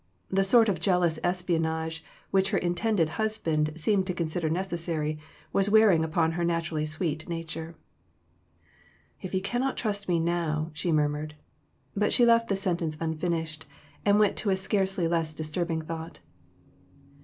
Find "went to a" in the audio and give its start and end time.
14.17-14.55